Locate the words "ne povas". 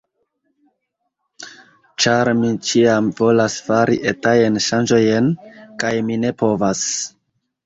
6.25-6.87